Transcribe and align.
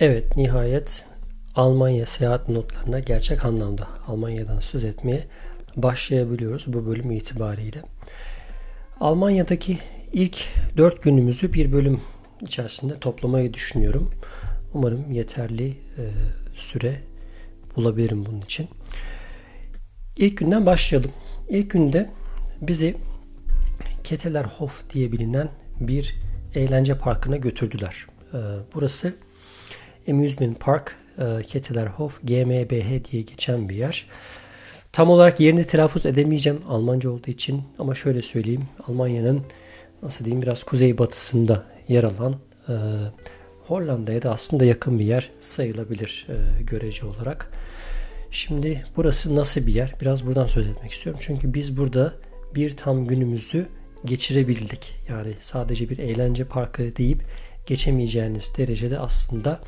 Evet 0.00 0.36
nihayet 0.36 1.04
Almanya 1.54 2.06
seyahat 2.06 2.48
notlarına 2.48 2.98
gerçek 2.98 3.44
anlamda 3.44 3.88
Almanya'dan 4.06 4.60
söz 4.60 4.84
etmeye 4.84 5.26
başlayabiliyoruz 5.76 6.64
bu 6.66 6.86
bölüm 6.86 7.10
itibariyle. 7.10 7.82
Almanya'daki 9.00 9.78
ilk 10.12 10.44
dört 10.76 11.02
günümüzü 11.02 11.52
bir 11.52 11.72
bölüm 11.72 12.00
içerisinde 12.40 12.98
toplamayı 12.98 13.54
düşünüyorum. 13.54 14.10
Umarım 14.74 15.12
yeterli 15.12 15.68
e, 15.70 16.02
süre 16.54 17.00
bulabilirim 17.76 18.26
bunun 18.26 18.40
için. 18.40 18.68
İlk 20.16 20.38
günden 20.38 20.66
başlayalım. 20.66 21.10
İlk 21.48 21.70
günde 21.70 22.10
bizi 22.60 22.96
Ketelerhof 24.04 24.90
diye 24.90 25.12
bilinen 25.12 25.48
bir 25.80 26.14
eğlence 26.54 26.98
parkına 26.98 27.36
götürdüler. 27.36 28.06
E, 28.34 28.38
burası 28.74 29.14
Amusement 30.08 30.60
Park 30.60 30.96
e, 31.18 31.42
Ketelerhof 31.42 32.20
GmbH 32.22 33.10
diye 33.12 33.22
geçen 33.22 33.68
bir 33.68 33.76
yer. 33.76 34.06
Tam 34.92 35.10
olarak 35.10 35.40
yerini 35.40 35.66
telaffuz 35.66 36.06
edemeyeceğim 36.06 36.60
Almanca 36.68 37.10
olduğu 37.10 37.30
için 37.30 37.62
ama 37.78 37.94
şöyle 37.94 38.22
söyleyeyim. 38.22 38.64
Almanya'nın 38.88 39.42
nasıl 40.02 40.24
diyeyim 40.24 40.42
biraz 40.42 40.62
kuzeybatısında 40.62 41.64
yer 41.88 42.04
alan 42.04 42.36
e, 42.68 42.74
Hollanda'ya 43.62 44.22
da 44.22 44.32
aslında 44.32 44.64
yakın 44.64 44.98
bir 44.98 45.04
yer 45.04 45.30
sayılabilir 45.40 46.26
e, 46.28 46.62
görece 46.62 47.06
olarak. 47.06 47.50
Şimdi 48.30 48.86
burası 48.96 49.36
nasıl 49.36 49.66
bir 49.66 49.74
yer? 49.74 49.92
Biraz 50.00 50.26
buradan 50.26 50.46
söz 50.46 50.68
etmek 50.68 50.92
istiyorum. 50.92 51.20
Çünkü 51.24 51.54
biz 51.54 51.76
burada 51.76 52.14
bir 52.54 52.76
tam 52.76 53.06
günümüzü 53.06 53.66
geçirebildik. 54.04 54.94
Yani 55.08 55.32
sadece 55.40 55.88
bir 55.88 55.98
eğlence 55.98 56.44
parkı 56.44 56.96
deyip 56.96 57.22
geçemeyeceğiniz 57.66 58.52
derecede 58.58 58.98
aslında 58.98 59.60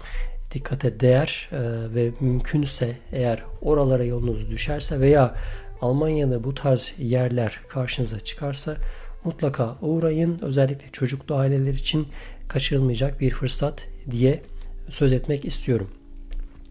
dikkate 0.56 1.00
değer 1.00 1.48
e, 1.52 1.58
ve 1.94 2.12
mümkünse 2.20 2.96
eğer 3.12 3.42
oralara 3.62 4.04
yolunuz 4.04 4.50
düşerse 4.50 5.00
veya 5.00 5.34
Almanya'da 5.80 6.44
bu 6.44 6.54
tarz 6.54 6.94
yerler 6.98 7.60
karşınıza 7.68 8.20
çıkarsa 8.20 8.76
mutlaka 9.24 9.76
uğrayın. 9.80 10.38
Özellikle 10.42 10.90
çocuklu 10.92 11.34
aileler 11.34 11.74
için 11.74 12.08
kaçırılmayacak 12.48 13.20
bir 13.20 13.30
fırsat 13.30 13.88
diye 14.10 14.42
söz 14.90 15.12
etmek 15.12 15.44
istiyorum. 15.44 15.90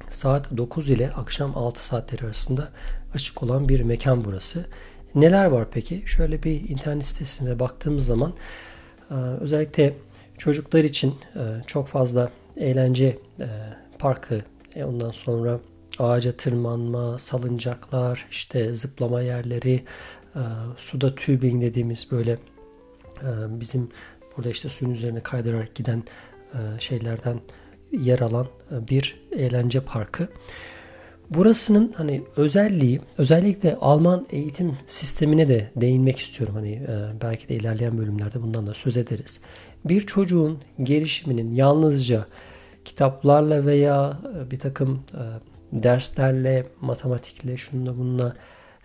Saat 0.09 0.58
9 0.58 0.89
ile 0.89 1.11
akşam 1.11 1.58
6 1.58 1.86
saatleri 1.86 2.25
arasında 2.25 2.70
açık 3.14 3.44
olan 3.44 3.70
bir 3.70 3.81
mekan 3.81 4.25
burası. 4.25 4.66
Neler 5.16 5.45
var 5.45 5.67
peki? 5.72 6.03
Şöyle 6.05 6.44
bir 6.44 6.70
internet 6.70 7.08
sitesine 7.08 7.59
baktığımız 7.59 8.05
zaman 8.05 8.33
e, 9.11 9.14
özellikle 9.14 9.94
çocuklar 10.38 10.83
için 10.83 11.16
e, 11.36 11.42
çok 11.67 11.88
fazla 11.88 12.30
eğlence 12.58 13.17
e, 13.39 13.48
parkı, 14.00 14.42
ondan 14.75 15.11
sonra 15.11 15.59
ağaca 16.00 16.31
tırmanma, 16.31 17.17
salıncaklar, 17.17 18.25
işte 18.31 18.73
zıplama 18.73 19.22
yerleri, 19.22 19.84
suda 20.78 21.16
tubing 21.16 21.61
dediğimiz 21.61 22.11
böyle 22.11 22.38
bizim 23.50 23.89
burada 24.38 24.50
işte 24.50 24.70
suyun 24.70 24.92
üzerine 24.92 25.20
kaydırarak 25.20 25.76
giden 25.76 26.03
şeylerden 26.80 27.39
yer 27.92 28.20
alan 28.20 28.48
bir 28.72 29.22
eğlence 29.31 29.80
parkı. 29.80 30.28
Burasının 31.30 31.94
hani 31.98 32.23
özelliği 32.36 33.02
özellikle 33.17 33.76
Alman 33.76 34.28
eğitim 34.30 34.78
sistemine 34.88 35.48
de 35.48 35.72
değinmek 35.76 36.20
istiyorum. 36.20 36.56
Hani 36.56 36.72
e, 36.72 37.22
belki 37.22 37.50
de 37.50 37.56
ilerleyen 37.56 37.98
bölümlerde 37.98 38.42
bundan 38.42 38.67
da 38.67 38.73
söz 38.73 38.98
ederiz. 38.98 39.39
Bir 39.86 40.02
çocuğun 40.02 40.59
gelişiminin 40.83 41.55
yalnızca 41.55 42.25
kitaplarla 42.86 43.66
veya 43.66 44.19
e, 44.38 44.52
bir 44.52 44.59
takım 44.59 45.03
e, 45.14 45.23
derslerle, 45.83 46.65
matematikle, 46.82 47.58
şununla 47.58 47.98
bununla 47.98 48.36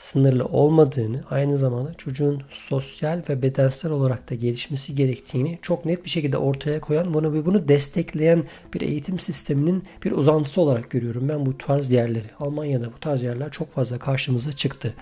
sınırlı 0.00 0.44
olmadığını, 0.44 1.24
aynı 1.30 1.58
zamanda 1.58 1.94
çocuğun 1.94 2.42
sosyal 2.48 3.22
ve 3.28 3.42
bedensel 3.42 3.92
olarak 3.92 4.30
da 4.30 4.34
gelişmesi 4.34 4.94
gerektiğini 4.94 5.58
çok 5.62 5.84
net 5.84 6.04
bir 6.04 6.10
şekilde 6.10 6.36
ortaya 6.36 6.80
koyan 6.80 7.14
bunu 7.14 7.32
ve 7.32 7.46
bunu 7.46 7.68
destekleyen 7.68 8.44
bir 8.74 8.80
eğitim 8.80 9.18
sisteminin 9.18 9.82
bir 10.04 10.12
uzantısı 10.12 10.60
olarak 10.60 10.90
görüyorum 10.90 11.28
ben 11.28 11.46
bu 11.46 11.58
tarz 11.58 11.92
yerleri. 11.92 12.26
Almanya'da 12.40 12.86
bu 12.86 12.98
tarz 13.00 13.22
yerler 13.22 13.50
çok 13.50 13.70
fazla 13.70 13.98
karşımıza 13.98 14.52
çıktı. 14.52 14.94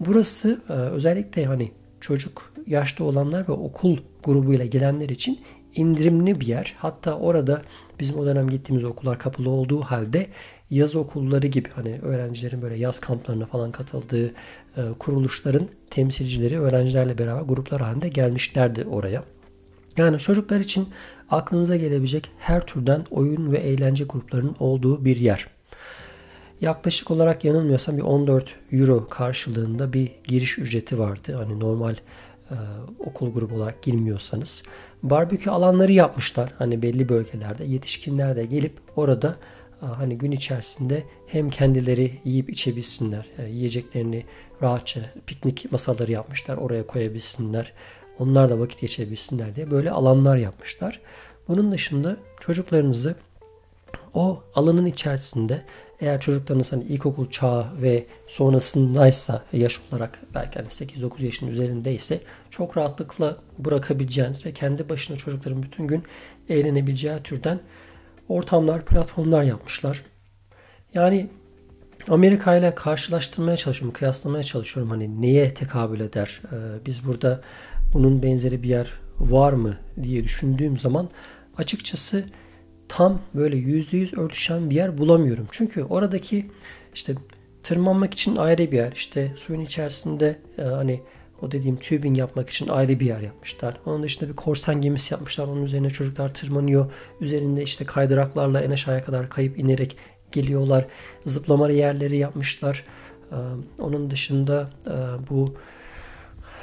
Burası 0.00 0.60
e, 0.68 0.72
özellikle 0.72 1.46
hani 1.46 1.72
çocuk 2.00 2.49
yaşta 2.70 3.04
olanlar 3.04 3.48
ve 3.48 3.52
okul 3.52 3.96
grubuyla 4.24 4.64
gelenler 4.64 5.08
için 5.08 5.40
indirimli 5.74 6.40
bir 6.40 6.46
yer. 6.46 6.74
Hatta 6.78 7.18
orada 7.18 7.62
bizim 8.00 8.18
o 8.18 8.26
dönem 8.26 8.50
gittiğimiz 8.50 8.84
okullar 8.84 9.18
kapalı 9.18 9.50
olduğu 9.50 9.80
halde 9.80 10.26
yaz 10.70 10.96
okulları 10.96 11.46
gibi 11.46 11.68
hani 11.74 11.98
öğrencilerin 12.02 12.62
böyle 12.62 12.76
yaz 12.76 13.00
kamplarına 13.00 13.46
falan 13.46 13.72
katıldığı 13.72 14.26
e, 14.76 14.82
kuruluşların 14.98 15.68
temsilcileri 15.90 16.60
öğrencilerle 16.60 17.18
beraber 17.18 17.42
gruplar 17.42 17.80
halinde 17.80 18.08
gelmişlerdi 18.08 18.84
oraya. 18.84 19.24
Yani 19.96 20.18
çocuklar 20.18 20.60
için 20.60 20.88
aklınıza 21.30 21.76
gelebilecek 21.76 22.30
her 22.38 22.66
türden 22.66 23.04
oyun 23.10 23.52
ve 23.52 23.58
eğlence 23.58 24.04
gruplarının 24.04 24.56
olduğu 24.60 25.04
bir 25.04 25.16
yer. 25.16 25.46
Yaklaşık 26.60 27.10
olarak 27.10 27.44
yanılmıyorsam 27.44 27.96
bir 27.96 28.02
14 28.02 28.54
euro 28.72 29.08
karşılığında 29.08 29.92
bir 29.92 30.12
giriş 30.24 30.58
ücreti 30.58 30.98
vardı. 30.98 31.34
Hani 31.38 31.60
normal 31.60 31.94
e, 32.50 32.56
okul 32.98 33.32
grubu 33.32 33.54
olarak 33.54 33.82
girmiyorsanız. 33.82 34.62
Barbekü 35.02 35.50
alanları 35.50 35.92
yapmışlar 35.92 36.52
hani 36.58 36.82
belli 36.82 37.08
bölgelerde. 37.08 37.64
Yetişkinler 37.64 38.36
de 38.36 38.44
gelip 38.44 38.72
orada 38.96 39.36
hani 39.80 40.18
gün 40.18 40.30
içerisinde 40.30 41.04
hem 41.26 41.50
kendileri 41.50 42.20
yiyip 42.24 42.50
içebilsinler, 42.50 43.26
e, 43.38 43.48
yiyeceklerini 43.48 44.24
rahatça 44.62 45.00
piknik 45.26 45.72
masaları 45.72 46.12
yapmışlar, 46.12 46.56
oraya 46.56 46.86
koyabilsinler. 46.86 47.72
Onlar 48.18 48.50
da 48.50 48.60
vakit 48.60 48.80
geçirebilsinler 48.80 49.56
diye 49.56 49.70
böyle 49.70 49.90
alanlar 49.90 50.36
yapmışlar. 50.36 51.00
Bunun 51.48 51.72
dışında 51.72 52.16
çocuklarınızı 52.40 53.14
o 54.14 54.42
alanın 54.54 54.86
içerisinde 54.86 55.62
eğer 56.00 56.20
çocuklarınız 56.20 56.72
hani 56.72 56.84
ilkokul 56.84 57.30
çağı 57.30 57.66
ve 57.82 58.06
sonrasındaysa 58.26 59.42
yaş 59.52 59.80
olarak 59.90 60.20
belki 60.34 60.58
hani 60.58 60.68
8-9 60.68 61.24
yaşın 61.24 61.46
üzerindeyse 61.46 62.20
çok 62.50 62.76
rahatlıkla 62.76 63.36
bırakabileceğiniz 63.58 64.46
ve 64.46 64.52
kendi 64.52 64.88
başına 64.88 65.16
çocukların 65.16 65.62
bütün 65.62 65.86
gün 65.86 66.02
eğlenebileceği 66.48 67.18
türden 67.24 67.60
ortamlar, 68.28 68.84
platformlar 68.84 69.42
yapmışlar. 69.42 70.04
Yani 70.94 71.30
Amerika 72.08 72.56
ile 72.56 72.74
karşılaştırmaya 72.74 73.56
çalışıyorum, 73.56 73.92
kıyaslamaya 73.92 74.44
çalışıyorum. 74.44 74.90
Hani 74.90 75.22
neye 75.22 75.54
tekabül 75.54 76.00
eder? 76.00 76.42
Ee, 76.52 76.86
biz 76.86 77.06
burada 77.06 77.40
bunun 77.92 78.22
benzeri 78.22 78.62
bir 78.62 78.68
yer 78.68 78.92
var 79.18 79.52
mı 79.52 79.76
diye 80.02 80.24
düşündüğüm 80.24 80.78
zaman 80.78 81.08
açıkçası 81.56 82.24
tam 82.90 83.20
böyle 83.34 83.56
yüzde 83.56 83.96
yüz 83.96 84.18
örtüşen 84.18 84.70
bir 84.70 84.74
yer 84.74 84.98
bulamıyorum. 84.98 85.46
Çünkü 85.50 85.82
oradaki 85.82 86.50
işte 86.94 87.14
tırmanmak 87.62 88.14
için 88.14 88.36
ayrı 88.36 88.72
bir 88.72 88.76
yer, 88.76 88.92
işte 88.92 89.32
suyun 89.36 89.60
içerisinde 89.60 90.38
e, 90.58 90.62
hani 90.62 91.00
o 91.42 91.50
dediğim 91.50 91.76
tubing 91.76 92.18
yapmak 92.18 92.50
için 92.50 92.68
ayrı 92.68 93.00
bir 93.00 93.06
yer 93.06 93.20
yapmışlar. 93.20 93.80
Onun 93.86 94.02
dışında 94.02 94.30
bir 94.30 94.36
korsan 94.36 94.80
gemisi 94.80 95.14
yapmışlar. 95.14 95.46
Onun 95.46 95.62
üzerine 95.62 95.90
çocuklar 95.90 96.34
tırmanıyor. 96.34 96.92
Üzerinde 97.20 97.62
işte 97.62 97.84
kaydıraklarla 97.84 98.60
en 98.60 98.70
aşağıya 98.70 99.02
kadar 99.02 99.30
kayıp 99.30 99.58
inerek 99.58 99.96
geliyorlar. 100.32 100.86
Zıplama 101.26 101.70
yerleri 101.70 102.16
yapmışlar. 102.16 102.84
Ee, 103.32 103.36
onun 103.80 104.10
dışında 104.10 104.70
e, 104.86 104.94
bu 105.30 105.54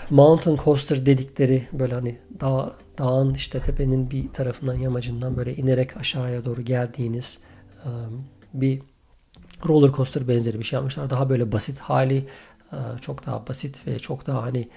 mountain 0.10 0.56
coaster 0.56 1.06
dedikleri 1.06 1.64
böyle 1.74 1.96
hani 1.96 2.18
dağ, 2.42 2.76
dağın 2.98 3.34
işte 3.34 3.60
tepenin 3.60 4.12
bir 4.12 4.30
tarafından 4.30 4.76
yamacından 4.76 5.38
böyle 5.38 5.56
inerek 5.56 5.98
aşağıya 5.98 6.46
doğru 6.46 6.62
geldiğiniz 6.62 7.40
bir 8.54 8.82
roller 9.68 9.92
coaster 9.92 10.28
benzeri 10.28 10.60
bir 10.60 10.64
şey 10.64 10.78
yapmışlar. 10.78 11.10
Daha 11.10 11.30
böyle 11.30 11.52
basit 11.52 11.80
hali 11.80 12.28
çok 13.02 13.26
daha 13.26 13.48
basit 13.48 13.88
ve 13.88 14.00
çok 14.00 14.28
daha 14.28 14.44
hani 14.44 14.70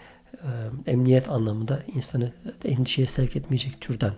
emniyet 0.86 1.30
anlamında 1.30 1.82
insanı 1.94 2.32
endişeye 2.64 3.06
sevk 3.06 3.36
etmeyecek 3.36 3.80
türden 3.80 4.12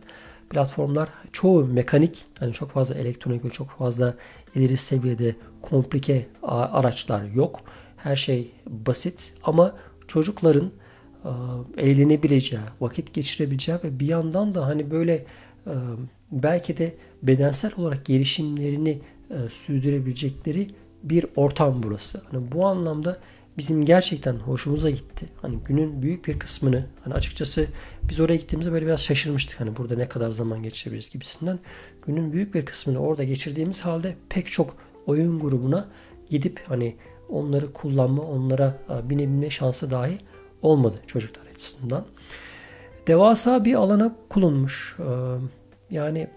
platformlar. 0.50 1.08
Çoğu 1.32 1.64
mekanik, 1.64 2.24
hani 2.38 2.52
çok 2.52 2.70
fazla 2.70 2.94
elektronik 2.94 3.44
ve 3.44 3.50
çok 3.50 3.70
fazla 3.70 4.14
ileri 4.54 4.76
seviyede 4.76 5.36
komplike 5.62 6.28
araçlar 6.42 7.24
yok. 7.24 7.60
Her 7.96 8.16
şey 8.16 8.52
basit 8.66 9.34
ama 9.44 9.76
çocukların 10.08 10.70
eğlenebileceği, 11.76 12.62
vakit 12.80 13.14
geçirebileceği 13.14 13.78
ve 13.84 14.00
bir 14.00 14.06
yandan 14.06 14.54
da 14.54 14.66
hani 14.66 14.90
böyle 14.90 15.24
belki 16.32 16.76
de 16.76 16.94
bedensel 17.22 17.72
olarak 17.76 18.04
gelişimlerini 18.04 18.98
sürdürebilecekleri 19.50 20.70
bir 21.02 21.26
ortam 21.36 21.82
burası. 21.82 22.22
Hani 22.30 22.52
bu 22.52 22.66
anlamda 22.66 23.18
bizim 23.58 23.84
gerçekten 23.84 24.34
hoşumuza 24.34 24.90
gitti. 24.90 25.26
Hani 25.42 25.58
günün 25.64 26.02
büyük 26.02 26.26
bir 26.26 26.38
kısmını 26.38 26.86
hani 27.04 27.14
açıkçası 27.14 27.66
biz 28.02 28.20
oraya 28.20 28.36
gittiğimizde 28.36 28.72
böyle 28.72 28.86
biraz 28.86 29.00
şaşırmıştık. 29.00 29.60
Hani 29.60 29.76
burada 29.76 29.96
ne 29.96 30.08
kadar 30.08 30.30
zaman 30.30 30.62
geçirebiliriz 30.62 31.10
gibisinden. 31.10 31.58
Günün 32.06 32.32
büyük 32.32 32.54
bir 32.54 32.64
kısmını 32.64 32.98
orada 32.98 33.24
geçirdiğimiz 33.24 33.80
halde 33.80 34.16
pek 34.28 34.50
çok 34.50 34.76
oyun 35.06 35.40
grubuna 35.40 35.88
gidip 36.30 36.60
hani 36.66 36.96
onları 37.28 37.72
kullanma, 37.72 38.22
onlara 38.22 38.78
e, 38.90 39.10
binebilme 39.10 39.50
şansı 39.50 39.90
dahi 39.90 40.18
olmadı 40.62 40.96
çocuklar 41.06 41.46
açısından. 41.54 42.06
Devasa 43.06 43.64
bir 43.64 43.74
alana 43.74 44.16
kullanmış. 44.28 44.96
E, 44.98 45.04
yani 45.90 46.28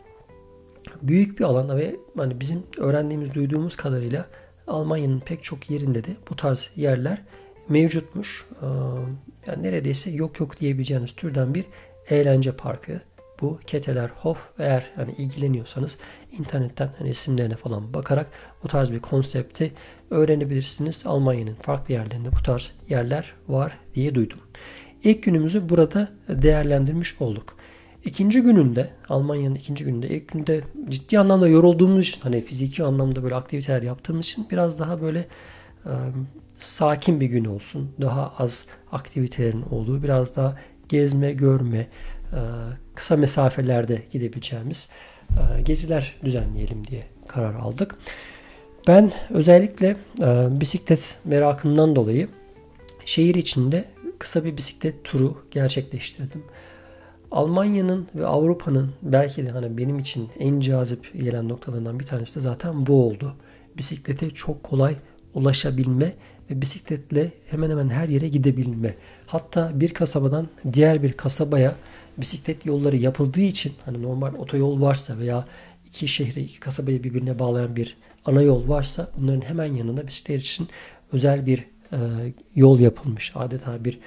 büyük 1.01 1.39
bir 1.39 1.43
alana 1.43 1.77
ve 1.77 1.95
hani 2.17 2.39
bizim 2.39 2.63
öğrendiğimiz, 2.77 3.33
duyduğumuz 3.33 3.75
kadarıyla 3.75 4.25
Almanya'nın 4.67 5.19
pek 5.19 5.43
çok 5.43 5.69
yerinde 5.69 6.03
de 6.03 6.09
bu 6.29 6.35
tarz 6.35 6.69
yerler 6.75 7.21
mevcutmuş. 7.69 8.45
E, 8.61 8.65
yani 9.47 9.63
neredeyse 9.63 10.11
yok 10.11 10.39
yok 10.39 10.59
diyebileceğiniz 10.59 11.11
türden 11.11 11.55
bir 11.55 11.65
eğlence 12.09 12.51
parkı. 12.51 13.01
Bu 13.41 13.59
Ketelerhof 13.67 14.49
eğer 14.59 14.91
hani 14.95 15.11
ilgileniyorsanız 15.11 15.97
internetten 16.31 16.89
hani 16.97 17.09
isimlerine 17.09 17.55
falan 17.55 17.93
bakarak 17.93 18.27
bu 18.63 18.67
tarz 18.67 18.91
bir 18.91 18.99
konsepti 18.99 19.71
öğrenebilirsiniz. 20.09 21.05
Almanya'nın 21.05 21.55
farklı 21.55 21.93
yerlerinde 21.93 22.31
bu 22.31 22.43
tarz 22.43 22.73
yerler 22.89 23.33
var 23.47 23.77
diye 23.95 24.15
duydum. 24.15 24.39
İlk 25.03 25.23
günümüzü 25.23 25.69
burada 25.69 26.09
değerlendirmiş 26.29 27.21
olduk. 27.21 27.55
İkinci 28.05 28.41
gününde 28.41 28.89
Almanya'nın 29.09 29.55
ikinci 29.55 29.83
gününde 29.83 30.09
ilk 30.09 30.27
günde 30.27 30.61
ciddi 30.89 31.19
anlamda 31.19 31.47
yorulduğumuz 31.47 32.07
için 32.07 32.21
hani 32.21 32.41
fiziki 32.41 32.83
anlamda 32.83 33.23
böyle 33.23 33.35
aktiviteler 33.35 33.81
yaptığımız 33.81 34.25
için 34.25 34.47
biraz 34.51 34.79
daha 34.79 35.01
böyle 35.01 35.27
e, 35.85 35.93
sakin 36.57 37.21
bir 37.21 37.25
gün 37.25 37.45
olsun. 37.45 37.91
Daha 38.01 38.33
az 38.37 38.65
aktivitelerin 38.91 39.63
olduğu 39.71 40.03
biraz 40.03 40.35
daha 40.35 40.57
gezme, 40.89 41.33
görme, 41.33 41.87
kısa 42.95 43.17
mesafelerde 43.17 44.01
gidebileceğimiz 44.11 44.89
e, 45.29 45.61
geziler 45.61 46.15
düzenleyelim 46.23 46.87
diye 46.87 47.03
karar 47.27 47.53
aldık. 47.53 47.95
Ben 48.87 49.11
özellikle 49.29 49.95
e, 50.21 50.47
bisiklet 50.61 51.17
merakından 51.25 51.95
dolayı 51.95 52.27
şehir 53.05 53.35
içinde 53.35 53.85
kısa 54.19 54.45
bir 54.45 54.57
bisiklet 54.57 55.03
turu 55.03 55.37
gerçekleştirdim. 55.51 56.43
Almanya'nın 57.31 58.07
ve 58.15 58.25
Avrupa'nın 58.25 58.93
belki 59.01 59.45
de 59.45 59.49
hani 59.49 59.77
benim 59.77 59.99
için 59.99 60.29
en 60.39 60.59
cazip 60.59 61.13
gelen 61.13 61.49
noktalarından 61.49 61.99
bir 61.99 62.05
tanesi 62.05 62.35
de 62.35 62.39
zaten 62.39 62.85
bu 62.85 63.07
oldu. 63.07 63.33
Bisiklete 63.77 64.29
çok 64.29 64.63
kolay 64.63 64.95
ulaşabilme 65.33 66.13
ve 66.49 66.61
bisikletle 66.61 67.31
hemen 67.49 67.69
hemen 67.69 67.89
her 67.89 68.09
yere 68.09 68.27
gidebilme. 68.27 68.95
Hatta 69.27 69.71
bir 69.73 69.93
kasabadan 69.93 70.47
diğer 70.73 71.03
bir 71.03 71.13
kasabaya 71.13 71.75
bisiklet 72.17 72.65
yolları 72.65 72.95
yapıldığı 72.95 73.41
için 73.41 73.73
hani 73.85 74.03
normal 74.03 74.33
otoyol 74.33 74.81
varsa 74.81 75.17
veya 75.19 75.45
iki 75.85 76.07
şehri, 76.07 76.41
iki 76.41 76.59
kasabayı 76.59 77.03
birbirine 77.03 77.39
bağlayan 77.39 77.75
bir 77.75 77.97
ana 78.25 78.41
yol 78.41 78.69
varsa 78.69 79.11
bunların 79.17 79.41
hemen 79.41 79.73
yanında 79.73 80.07
bisiklet 80.07 80.41
için 80.41 80.67
özel 81.11 81.45
bir 81.45 81.65
e, 81.91 81.97
yol 82.55 82.79
yapılmış. 82.79 83.31
Adeta 83.35 83.85
bir 83.85 83.99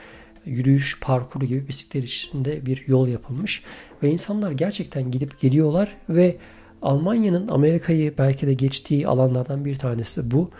yürüyüş 0.44 1.00
parkuru 1.00 1.46
gibi 1.46 1.68
bisiklet 1.68 2.04
içinde 2.04 2.66
bir 2.66 2.84
yol 2.86 3.08
yapılmış 3.08 3.62
ve 4.02 4.10
insanlar 4.10 4.50
gerçekten 4.52 5.10
gidip 5.10 5.40
geliyorlar 5.40 5.96
ve 6.08 6.36
Almanya'nın 6.82 7.48
Amerika'yı 7.48 8.14
belki 8.18 8.46
de 8.46 8.54
geçtiği 8.54 9.08
alanlardan 9.08 9.64
bir 9.64 9.76
tanesi 9.76 10.30
bu. 10.30 10.50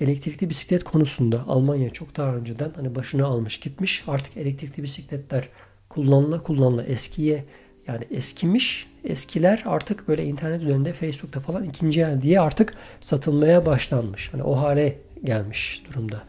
Elektrikli 0.00 0.50
bisiklet 0.50 0.84
konusunda 0.84 1.44
Almanya 1.46 1.90
çok 1.90 2.16
daha 2.16 2.34
önceden 2.34 2.72
hani 2.76 2.94
başını 2.94 3.26
almış 3.26 3.60
gitmiş. 3.60 4.04
Artık 4.06 4.36
elektrikli 4.36 4.82
bisikletler 4.82 5.48
kullanıla 5.88 6.42
kullanıla 6.42 6.82
eskiye 6.82 7.44
yani 7.88 8.04
eskimiş 8.10 8.88
eskiler 9.04 9.62
artık 9.66 10.08
böyle 10.08 10.24
internet 10.24 10.62
üzerinde 10.62 10.92
Facebook'ta 10.92 11.40
falan 11.40 11.64
ikinci 11.64 12.00
el 12.00 12.22
diye 12.22 12.40
artık 12.40 12.74
satılmaya 13.00 13.66
başlanmış. 13.66 14.32
Hani 14.32 14.42
o 14.42 14.56
hale 14.56 14.98
gelmiş 15.24 15.82
durumda. 15.88 16.22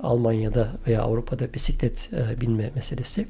Almanya'da 0.00 0.68
veya 0.86 1.02
Avrupa'da 1.02 1.54
bisiklet 1.54 2.10
e, 2.12 2.40
binme 2.40 2.70
meselesi. 2.74 3.26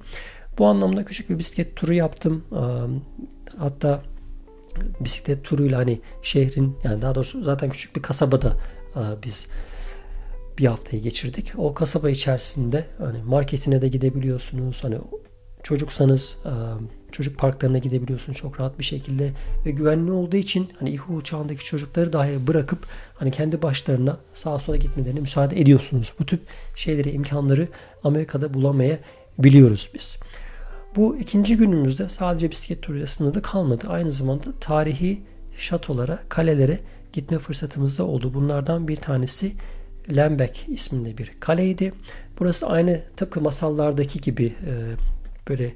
Bu 0.58 0.66
anlamda 0.66 1.04
küçük 1.04 1.30
bir 1.30 1.38
bisiklet 1.38 1.76
turu 1.76 1.94
yaptım. 1.94 2.44
E, 2.52 2.62
hatta 3.58 4.02
bisiklet 5.00 5.44
turuyla 5.44 5.78
hani 5.78 6.00
şehrin 6.22 6.76
yani 6.84 7.02
daha 7.02 7.14
doğrusu 7.14 7.44
zaten 7.44 7.70
küçük 7.70 7.96
bir 7.96 8.02
kasabada 8.02 8.56
e, 8.96 9.00
biz 9.24 9.46
bir 10.58 10.66
haftayı 10.66 11.02
geçirdik. 11.02 11.52
O 11.58 11.74
kasaba 11.74 12.10
içerisinde 12.10 12.86
hani 12.98 13.22
marketine 13.22 13.82
de 13.82 13.88
gidebiliyorsunuz. 13.88 14.84
Hani 14.84 14.96
çocuksanız 15.62 16.36
e, 16.44 16.52
çocuk 17.12 17.38
parklarına 17.38 17.78
gidebiliyorsunuz 17.78 18.38
çok 18.38 18.60
rahat 18.60 18.78
bir 18.78 18.84
şekilde 18.84 19.32
ve 19.66 19.70
güvenli 19.70 20.12
olduğu 20.12 20.36
için 20.36 20.68
hani 20.78 20.90
ilkokul 20.90 21.22
çağındaki 21.22 21.64
çocukları 21.64 22.12
dahi 22.12 22.46
bırakıp 22.46 22.86
hani 23.14 23.30
kendi 23.30 23.62
başlarına 23.62 24.16
sağa 24.34 24.58
sola 24.58 24.76
gitmelerine 24.76 25.20
müsaade 25.20 25.60
ediyorsunuz. 25.60 26.12
Bu 26.18 26.26
tip 26.26 26.40
şeyleri, 26.76 27.10
imkanları 27.10 27.68
Amerika'da 28.04 28.54
bulamayabiliyoruz 28.54 29.90
biz. 29.94 30.16
Bu 30.96 31.16
ikinci 31.16 31.56
günümüzde 31.56 32.08
sadece 32.08 32.50
bisiklet 32.50 32.82
turuyla 32.82 33.06
sınırlı 33.06 33.42
kalmadı. 33.42 33.86
Aynı 33.88 34.10
zamanda 34.10 34.52
tarihi 34.60 35.22
şatolara, 35.56 36.18
kalelere 36.28 36.80
gitme 37.12 37.38
fırsatımız 37.38 37.98
da 37.98 38.04
oldu. 38.04 38.34
Bunlardan 38.34 38.88
bir 38.88 38.96
tanesi 38.96 39.52
Lembeck 40.16 40.64
isminde 40.68 41.18
bir 41.18 41.32
kaleydi. 41.40 41.92
Burası 42.38 42.66
aynı 42.66 43.02
tıpkı 43.16 43.40
masallardaki 43.40 44.20
gibi 44.20 44.46
e, 44.46 44.72
böyle 45.50 45.74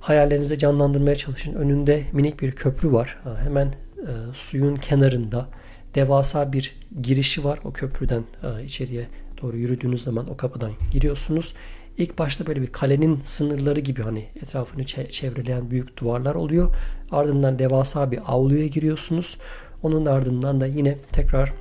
hayallerinizde 0.00 0.58
canlandırmaya 0.58 1.16
çalışın. 1.16 1.54
Önünde 1.54 2.04
minik 2.12 2.40
bir 2.40 2.52
köprü 2.52 2.92
var. 2.92 3.18
Hemen 3.42 3.66
e, 3.66 4.12
suyun 4.34 4.76
kenarında 4.76 5.48
devasa 5.94 6.52
bir 6.52 6.74
girişi 7.02 7.44
var. 7.44 7.58
O 7.64 7.72
köprüden 7.72 8.24
e, 8.42 8.64
içeriye 8.64 9.06
doğru 9.42 9.56
yürüdüğünüz 9.56 10.02
zaman 10.02 10.30
o 10.30 10.36
kapıdan 10.36 10.72
giriyorsunuz. 10.92 11.54
İlk 11.98 12.18
başta 12.18 12.46
böyle 12.46 12.62
bir 12.62 12.66
kalenin 12.66 13.20
sınırları 13.24 13.80
gibi 13.80 14.02
hani 14.02 14.24
etrafını 14.36 14.84
çevreleyen 14.84 15.70
büyük 15.70 15.96
duvarlar 15.96 16.34
oluyor. 16.34 16.74
Ardından 17.10 17.58
devasa 17.58 18.10
bir 18.10 18.20
avluya 18.26 18.66
giriyorsunuz. 18.66 19.38
Onun 19.82 20.06
ardından 20.06 20.60
da 20.60 20.66
yine 20.66 20.98
tekrar 21.12 21.52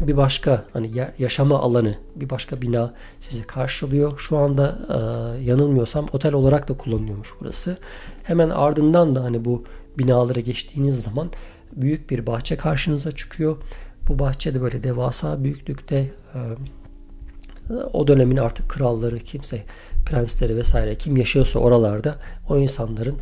bir 0.00 0.16
başka 0.16 0.64
hani 0.72 0.90
yaşama 1.18 1.58
alanı, 1.58 1.94
bir 2.16 2.30
başka 2.30 2.62
bina 2.62 2.94
sizi 3.20 3.42
karşılıyor. 3.42 4.18
Şu 4.18 4.38
anda 4.38 4.78
e, 4.88 4.98
yanılmıyorsam 5.44 6.06
otel 6.12 6.34
olarak 6.34 6.68
da 6.68 6.76
kullanılıyormuş 6.76 7.28
burası. 7.40 7.76
Hemen 8.22 8.50
ardından 8.50 9.14
da 9.14 9.24
hani 9.24 9.44
bu 9.44 9.64
binalara 9.98 10.40
geçtiğiniz 10.40 11.02
zaman 11.02 11.30
büyük 11.72 12.10
bir 12.10 12.26
bahçe 12.26 12.56
karşınıza 12.56 13.12
çıkıyor. 13.12 13.56
Bu 14.08 14.18
bahçe 14.18 14.54
de 14.54 14.62
böyle 14.62 14.82
devasa 14.82 15.44
büyüklükte 15.44 16.10
e, 16.34 16.38
o 17.92 18.08
dönemin 18.08 18.36
artık 18.36 18.68
kralları, 18.68 19.18
kimse 19.18 19.62
prensleri 20.06 20.56
vesaire 20.56 20.94
kim 20.94 21.16
yaşıyorsa 21.16 21.58
oralarda 21.58 22.14
o 22.48 22.58
insanların 22.58 23.16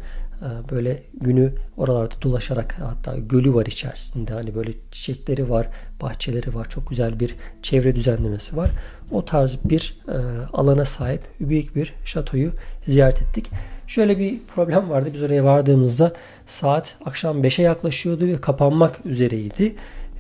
böyle 0.71 1.03
günü 1.21 1.53
oralarda 1.77 2.15
dolaşarak 2.23 2.77
hatta 2.81 3.17
gölü 3.19 3.55
var 3.55 3.67
içerisinde 3.67 4.33
hani 4.33 4.55
böyle 4.55 4.73
çiçekleri 4.91 5.51
var 5.51 5.69
bahçeleri 6.03 6.55
var 6.55 6.69
çok 6.69 6.89
güzel 6.89 7.21
bir 7.21 7.37
çevre 7.63 7.97
düzenlemesi 7.97 8.57
var. 8.57 8.71
O 9.11 9.25
tarz 9.25 9.59
bir 9.65 9.99
e, 10.09 10.17
alana 10.53 10.85
sahip 10.85 11.21
büyük 11.41 11.77
bir 11.77 11.95
şatoyu 12.05 12.53
ziyaret 12.89 13.23
ettik. 13.23 13.51
Şöyle 13.87 14.19
bir 14.19 14.41
problem 14.55 14.91
vardı. 14.91 15.11
Biz 15.13 15.23
oraya 15.23 15.45
vardığımızda 15.45 16.13
saat 16.47 16.97
akşam 17.05 17.45
5'e 17.45 17.63
yaklaşıyordu 17.63 18.27
ve 18.27 18.41
kapanmak 18.41 19.01
üzereydi 19.05 19.75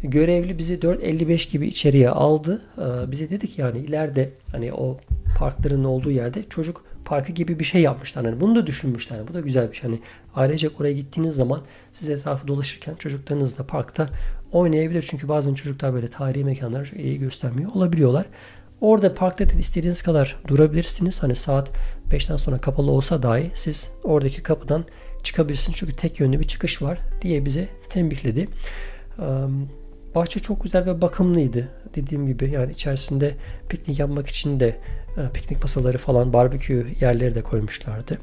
görevli 0.04 0.58
bizi 0.58 0.78
4.55 0.78 1.52
gibi 1.52 1.66
içeriye 1.66 2.10
aldı 2.10 2.62
ee, 2.78 3.10
bize 3.10 3.30
dedik 3.30 3.58
yani 3.58 3.78
ileride 3.78 4.30
hani 4.52 4.72
o 4.72 5.00
parkların 5.38 5.84
olduğu 5.84 6.10
yerde 6.10 6.42
çocuk 6.48 6.84
parkı 7.04 7.32
gibi 7.32 7.58
bir 7.58 7.64
şey 7.64 7.82
yapmışlar. 7.82 8.24
Yani 8.24 8.40
bunu 8.40 8.54
da 8.54 8.66
düşünmüşler. 8.66 9.28
Bu 9.28 9.34
da 9.34 9.40
güzel 9.40 9.70
bir 9.70 9.76
şey. 9.76 9.90
Hani 9.90 10.00
ailecek 10.34 10.80
oraya 10.80 10.92
gittiğiniz 10.92 11.34
zaman 11.34 11.60
siz 11.92 12.08
etrafı 12.08 12.48
dolaşırken 12.48 12.94
çocuklarınız 12.94 13.58
da 13.58 13.66
parkta 13.66 14.08
oynayabilir. 14.52 15.04
Çünkü 15.10 15.28
bazen 15.28 15.54
çocuklar 15.54 15.94
böyle 15.94 16.08
tarihi 16.08 16.44
mekanları 16.44 16.84
çok 16.84 16.98
iyi 17.00 17.18
göstermiyor 17.18 17.70
olabiliyorlar. 17.74 18.26
Orada 18.80 19.14
parkta 19.14 19.44
istediğiniz 19.44 20.02
kadar 20.02 20.36
durabilirsiniz. 20.48 21.22
Hani 21.22 21.34
saat 21.34 21.70
5'ten 22.10 22.36
sonra 22.36 22.58
kapalı 22.58 22.90
olsa 22.90 23.22
dahi 23.22 23.50
siz 23.54 23.90
oradaki 24.02 24.42
kapıdan 24.42 24.84
çıkabilirsiniz. 25.22 25.78
Çünkü 25.78 25.96
tek 25.96 26.20
yönlü 26.20 26.40
bir 26.40 26.46
çıkış 26.46 26.82
var 26.82 26.98
diye 27.22 27.46
bize 27.46 27.68
tembihledi. 27.88 28.48
Bahçe 30.14 30.40
çok 30.40 30.62
güzel 30.62 30.86
ve 30.86 31.00
bakımlıydı. 31.02 31.68
Dediğim 31.94 32.26
gibi 32.26 32.50
yani 32.50 32.72
içerisinde 32.72 33.34
piknik 33.68 33.98
yapmak 33.98 34.28
için 34.28 34.60
de 34.60 34.66
e, 35.16 35.32
piknik 35.34 35.62
masaları 35.62 35.98
falan 35.98 36.32
barbekü 36.32 36.86
yerleri 37.00 37.34
de 37.34 37.42
koymuşlardı. 37.42 38.18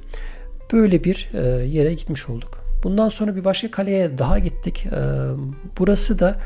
Böyle 0.74 1.04
bir 1.04 1.30
e, 1.34 1.66
yere 1.66 1.94
gitmiş 1.94 2.30
olduk. 2.30 2.64
Bundan 2.84 3.10
sonra 3.10 3.36
bir 3.36 3.46
başka 3.46 3.72
kaleye 3.72 4.18
daha 4.18 4.40
gittik. 4.40 4.86
E, 4.86 5.00
burası 5.80 6.20
da 6.20 6.40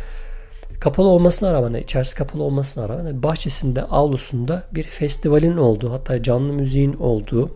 kapalı 0.80 1.08
olmasına 1.08 1.54
rağmen, 1.54 1.82
içerisi 1.82 2.16
kapalı 2.16 2.44
olmasına 2.44 2.90
rağmen 2.90 3.24
bahçesinde, 3.24 3.82
avlusunda 3.84 4.64
bir 4.76 4.84
festivalin 4.84 5.58
olduğu, 5.58 5.92
hatta 5.92 6.24
canlı 6.24 6.54
müziğin 6.54 6.94
olduğu, 6.94 7.50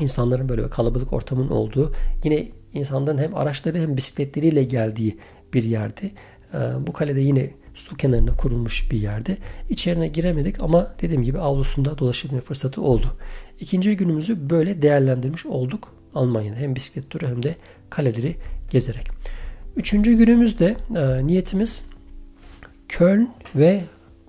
insanların 0.00 0.48
böyle 0.48 0.70
kalabalık 0.70 1.12
ortamın 1.12 1.48
olduğu, 1.48 1.92
yine 2.24 2.48
insanların 2.72 3.18
hem 3.18 3.36
araçları 3.36 3.78
hem 3.78 3.96
bisikletleriyle 3.96 4.64
geldiği 4.64 5.18
bir 5.54 5.62
yerdi. 5.64 6.12
Ee, 6.54 6.86
bu 6.86 6.92
kalede 6.92 7.20
yine 7.20 7.50
su 7.74 7.96
kenarına 7.96 8.36
kurulmuş 8.36 8.90
bir 8.90 9.00
yerde. 9.00 9.36
İçerine 9.70 10.08
giremedik 10.08 10.62
ama 10.62 10.94
dediğim 11.02 11.22
gibi 11.22 11.38
avlusunda 11.38 11.98
dolaşabilme 11.98 12.40
fırsatı 12.40 12.82
oldu. 12.82 13.16
İkinci 13.60 13.96
günümüzü 13.96 14.50
böyle 14.50 14.82
değerlendirmiş 14.82 15.46
olduk 15.46 15.92
Almanya'da. 16.14 16.56
Hem 16.56 16.74
bisiklet 16.74 17.10
turu 17.10 17.26
hem 17.26 17.42
de 17.42 17.56
kaleleri 17.90 18.36
gezerek. 18.70 19.06
Üçüncü 19.76 20.14
günümüzde 20.14 20.76
e, 20.96 21.26
niyetimiz 21.26 21.84
Köln 22.88 23.28
ve 23.56 23.84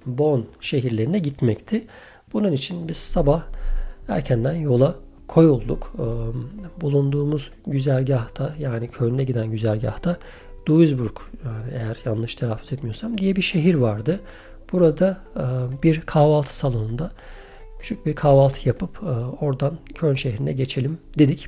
Bonn 0.06 0.46
şehirlerine 0.62 1.20
gitmekti. 1.20 1.84
Bunun 2.34 2.52
için 2.52 2.88
biz 2.88 2.98
sabah 2.98 3.44
erkenden 4.08 4.54
yola 4.54 4.96
koyulduk. 5.28 5.94
E, 5.96 6.06
bulunduğumuz 6.82 7.52
güzergahta 7.68 8.56
yani 8.60 8.88
Köln'e 8.88 9.24
giden 9.24 9.52
güzergahta 9.52 10.18
Duisburg 10.66 11.18
yani 11.46 11.74
eğer 11.74 11.98
yanlış 12.06 12.36
telaffuz 12.36 12.74
etmiyorsam 12.74 13.18
diye 13.18 13.36
bir 13.36 13.42
şehir 13.42 13.76
vardı. 13.76 14.20
Burada 14.72 15.18
e, 15.36 15.44
bir 15.84 16.02
kahvaltı 16.02 16.56
salonunda 16.56 17.12
küçük 17.80 18.06
bir 18.06 18.16
kahvaltı 18.16 18.68
yapıp 18.68 19.04
e, 19.04 19.06
oradan 19.46 19.78
Köln 19.96 20.14
şehrine 20.14 20.54
geçelim 20.54 20.98
dedik. 21.20 21.48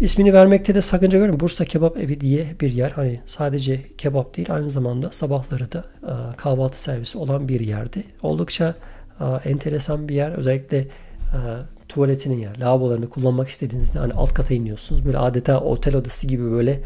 İsmini 0.00 0.32
vermekte 0.32 0.74
de 0.74 0.80
sakınca 0.80 1.18
görmüyorum. 1.18 1.40
Bursa 1.40 1.64
Kebap 1.64 1.96
Evi 1.96 2.20
diye 2.20 2.54
bir 2.60 2.72
yer. 2.72 2.90
Hani 2.90 3.20
sadece 3.26 3.82
kebap 3.98 4.36
değil 4.36 4.54
aynı 4.54 4.70
zamanda 4.70 5.10
sabahları 5.10 5.72
da 5.72 5.84
e, 6.02 6.36
kahvaltı 6.36 6.82
servisi 6.82 7.18
olan 7.18 7.48
bir 7.48 7.60
yerdi. 7.60 8.04
Oldukça 8.22 8.74
enteresan 9.44 10.08
bir 10.08 10.14
yer. 10.14 10.30
Özellikle 10.30 10.88
tuvaletinin 11.88 12.38
yer, 12.38 12.58
lavabolarını 12.58 13.08
kullanmak 13.08 13.48
istediğinizde 13.48 13.98
hani 13.98 14.12
alt 14.12 14.34
kata 14.34 14.54
iniyorsunuz. 14.54 15.04
Böyle 15.04 15.18
adeta 15.18 15.60
otel 15.60 15.96
odası 15.96 16.26
gibi 16.26 16.50
böyle 16.50 16.80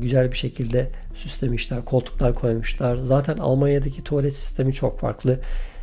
güzel 0.00 0.32
bir 0.32 0.36
şekilde 0.36 0.90
süslemişler, 1.14 1.84
koltuklar 1.84 2.34
koymuşlar. 2.34 2.96
Zaten 2.96 3.38
Almanya'daki 3.38 4.04
tuvalet 4.04 4.36
sistemi 4.36 4.72
çok 4.72 5.00
farklı. 5.00 5.38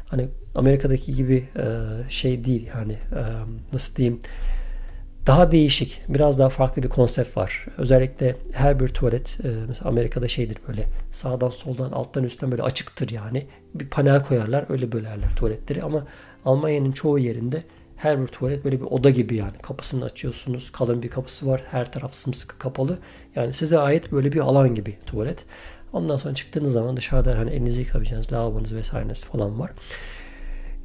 Hani 0.07 0.27
Amerika'daki 0.55 1.15
gibi 1.15 1.47
e, 1.57 1.65
şey 2.09 2.43
değil 2.43 2.69
yani 2.75 2.93
e, 2.93 3.21
nasıl 3.73 3.95
diyeyim 3.95 4.19
daha 5.27 5.51
değişik, 5.51 6.01
biraz 6.09 6.39
daha 6.39 6.49
farklı 6.49 6.83
bir 6.83 6.89
konsept 6.89 7.37
var. 7.37 7.65
Özellikle 7.77 8.35
her 8.51 8.79
bir 8.79 8.87
tuvalet 8.87 9.39
e, 9.43 9.47
mesela 9.67 9.89
Amerika'da 9.89 10.27
şeydir 10.27 10.57
böyle 10.67 10.85
sağdan 11.11 11.49
soldan 11.49 11.91
alttan 11.91 12.23
üstten 12.23 12.51
böyle 12.51 12.63
açıktır 12.63 13.09
yani. 13.09 13.47
Bir 13.75 13.89
panel 13.89 14.23
koyarlar 14.23 14.65
öyle 14.69 14.91
bölerler 14.91 15.35
tuvaletleri 15.35 15.83
ama 15.83 16.07
Almanya'nın 16.45 16.91
çoğu 16.91 17.19
yerinde 17.19 17.63
her 18.03 18.21
bir 18.21 18.27
tuvalet 18.27 18.65
böyle 18.65 18.81
bir 18.81 18.85
oda 18.85 19.09
gibi 19.09 19.35
yani. 19.35 19.57
Kapısını 19.61 20.05
açıyorsunuz. 20.05 20.71
Kalın 20.71 21.03
bir 21.03 21.09
kapısı 21.09 21.47
var. 21.47 21.63
Her 21.71 21.91
taraf 21.91 22.15
sımsıkı 22.15 22.57
kapalı. 22.57 22.97
Yani 23.35 23.53
size 23.53 23.79
ait 23.79 24.11
böyle 24.11 24.31
bir 24.31 24.39
alan 24.39 24.75
gibi 24.75 24.97
tuvalet. 25.05 25.45
Ondan 25.93 26.17
sonra 26.17 26.33
çıktığınız 26.33 26.73
zaman 26.73 26.97
dışarıda 26.97 27.37
hani 27.37 27.51
elinizi 27.51 27.81
yıkayabileceğiniz 27.81 28.33
lavabonuz 28.33 28.75
vesaireniz 28.75 29.23
falan 29.23 29.59
var. 29.59 29.71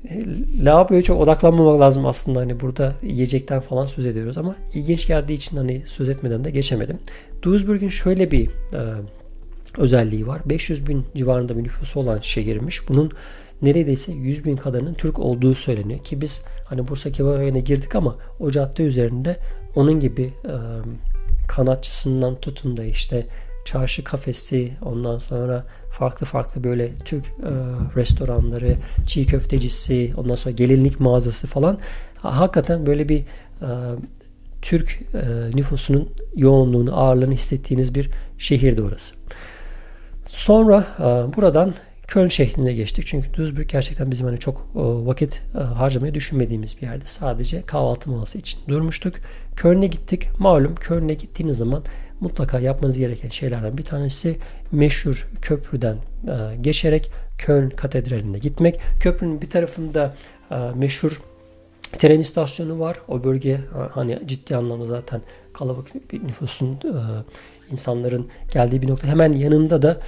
E, 0.08 0.22
lavaboya 0.64 1.02
çok 1.02 1.20
odaklanmamak 1.20 1.80
lazım 1.80 2.06
aslında 2.06 2.40
hani 2.40 2.60
burada 2.60 2.94
yiyecekten 3.02 3.60
falan 3.60 3.86
söz 3.86 4.06
ediyoruz 4.06 4.38
ama 4.38 4.56
ilginç 4.74 5.06
geldiği 5.06 5.34
için 5.34 5.56
hani 5.56 5.82
söz 5.86 6.08
etmeden 6.08 6.44
de 6.44 6.50
geçemedim. 6.50 6.98
Duisburg'un 7.42 7.88
şöyle 7.88 8.30
bir 8.30 8.48
e, 8.48 8.80
özelliği 9.78 10.26
var. 10.26 10.40
500 10.44 10.86
bin 10.86 11.06
civarında 11.16 11.58
bir 11.58 11.64
nüfusu 11.64 12.00
olan 12.00 12.20
şehirmiş. 12.20 12.88
Bunun 12.88 13.12
neredeyse 13.62 14.12
100 14.12 14.44
bin 14.44 14.56
kadarının 14.56 14.94
Türk 14.94 15.18
olduğu 15.18 15.54
söyleniyor. 15.54 16.00
Ki 16.00 16.20
biz 16.20 16.42
hani 16.64 16.88
Bursa 16.88 17.12
Kebap 17.12 17.40
Evi'ne 17.40 17.60
girdik 17.60 17.94
ama 17.94 18.16
o 18.40 18.50
cadde 18.50 18.82
üzerinde 18.82 19.36
onun 19.74 20.00
gibi 20.00 20.22
e, 20.22 20.54
kanatçısından 21.48 22.40
tutun 22.40 22.76
da 22.76 22.84
işte 22.84 23.26
çarşı 23.64 24.04
kafesi 24.04 24.72
ondan 24.82 25.18
sonra 25.18 25.66
farklı 25.92 26.26
farklı 26.26 26.64
böyle 26.64 26.94
Türk 27.04 27.26
e, 27.26 27.50
restoranları, 27.96 28.76
çiğ 29.06 29.26
köftecisi, 29.26 30.12
ondan 30.16 30.34
sonra 30.34 30.54
gelinlik 30.54 31.00
mağazası 31.00 31.46
falan 31.46 31.78
hakikaten 32.16 32.86
böyle 32.86 33.08
bir 33.08 33.18
e, 33.18 33.68
Türk 34.62 35.00
e, 35.14 35.56
nüfusunun 35.56 36.08
yoğunluğunu, 36.36 37.00
ağırlığını 37.00 37.34
hissettiğiniz 37.34 37.94
bir 37.94 38.10
şehirdi 38.38 38.82
orası. 38.82 39.14
Sonra 40.28 40.86
e, 40.98 41.36
buradan 41.36 41.74
Köln 42.08 42.28
şehrine 42.28 42.72
geçtik. 42.72 43.06
Çünkü 43.06 43.34
Duisburg 43.34 43.68
gerçekten 43.68 44.10
bizim 44.10 44.26
hani 44.26 44.38
çok 44.38 44.58
e, 44.58 44.80
vakit 44.80 45.42
e, 45.54 45.58
harcamayı 45.58 46.14
düşünmediğimiz 46.14 46.76
bir 46.76 46.82
yerde. 46.82 47.04
Sadece 47.04 47.62
kahvaltı 47.62 48.10
molası 48.10 48.38
için 48.38 48.60
durmuştuk. 48.68 49.14
Köln'e 49.56 49.86
gittik. 49.86 50.28
Malum 50.38 50.74
Köln'e 50.74 51.14
gittiğiniz 51.14 51.56
zaman 51.56 51.82
mutlaka 52.20 52.60
yapmanız 52.60 52.98
gereken 52.98 53.28
şeylerden 53.28 53.78
bir 53.78 53.82
tanesi 53.82 54.36
meşhur 54.72 55.28
köprüden 55.42 55.96
e, 55.96 56.56
geçerek 56.60 57.10
Köln 57.38 57.70
Katedrali'ne 57.70 58.38
gitmek. 58.38 58.80
Köprünün 59.00 59.42
bir 59.42 59.50
tarafında 59.50 60.14
meşhur 60.74 61.20
tren 61.98 62.20
istasyonu 62.20 62.80
var. 62.80 62.98
O 63.08 63.24
bölge 63.24 63.60
hani 63.92 64.18
ciddi 64.26 64.56
anlamda 64.56 64.86
zaten 64.86 65.20
kalabalık 65.52 66.12
bir 66.12 66.24
nüfusun 66.24 66.78
insanların 67.70 68.28
geldiği 68.52 68.82
bir 68.82 68.88
nokta. 68.88 69.08
Hemen 69.08 69.32
yanında 69.32 69.82
da 69.82 70.00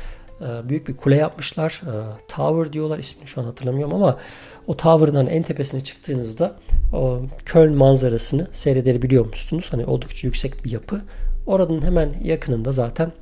büyük 0.68 0.88
bir 0.88 0.97
kule 0.97 1.16
yapmışlar. 1.16 1.82
E, 1.87 1.92
Tower 2.28 2.73
diyorlar 2.73 2.99
ismini 2.99 3.26
şu 3.26 3.40
an 3.40 3.44
hatırlamıyorum 3.44 3.94
ama 3.94 4.18
o 4.66 4.76
Tower'ın 4.76 5.14
hani 5.14 5.30
en 5.30 5.42
tepesine 5.42 5.80
çıktığınızda 5.80 6.56
o 6.92 7.20
Köln 7.44 7.75
manzarasını 7.75 8.47
seyredebiliyor 8.52 9.26
musunuz? 9.26 9.68
Hani 9.70 9.85
oldukça 9.87 10.26
yüksek 10.26 10.64
bir 10.64 10.70
yapı. 10.70 11.00
Oranın 11.47 11.82
hemen 11.82 12.11
yakınında 12.25 12.73
zaten 12.73 13.12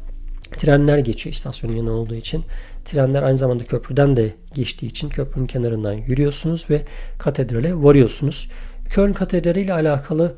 trenler 0.58 0.98
geçiyor 0.98 1.34
istasyonun 1.34 1.76
yanı 1.76 1.92
olduğu 1.92 2.14
için. 2.14 2.44
Trenler 2.84 3.22
aynı 3.22 3.38
zamanda 3.38 3.64
köprüden 3.64 4.16
de 4.16 4.34
geçtiği 4.54 4.86
için 4.86 5.08
köprünün 5.08 5.46
kenarından 5.46 5.92
yürüyorsunuz 5.92 6.70
ve 6.70 6.82
katedrale 7.18 7.82
varıyorsunuz. 7.82 8.48
Köln 8.90 9.12
Katedrali 9.12 9.60
ile 9.60 9.72
alakalı 9.72 10.34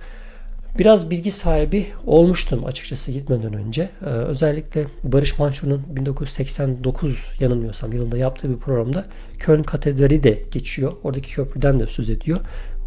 Biraz 0.79 1.11
bilgi 1.11 1.31
sahibi 1.31 1.87
olmuştum 2.07 2.65
açıkçası 2.65 3.13
gitmeden 3.13 3.55
önce. 3.55 3.91
Ee, 4.03 4.05
özellikle 4.05 4.87
Barış 5.05 5.39
Manço'nun 5.39 5.83
1989 5.97 7.29
yanılmıyorsam 7.41 7.93
yılında 7.93 8.19
yaptığı 8.19 8.51
bir 8.51 8.57
programda 8.57 9.05
Köln 9.39 9.63
Katedrali 9.63 10.23
de 10.23 10.43
geçiyor. 10.53 10.93
Oradaki 11.03 11.35
köprüden 11.35 11.81
de 11.81 11.87
söz 11.87 12.11
ediyor. 12.11 12.41